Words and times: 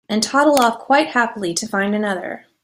And 0.09 0.23
toddle 0.23 0.55
off 0.59 0.79
quite 0.79 1.09
happily 1.09 1.53
to 1.53 1.67
find 1.67 1.93
another. 1.93 2.47